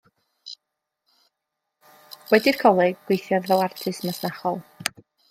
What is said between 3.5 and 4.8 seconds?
fel artist masnachol.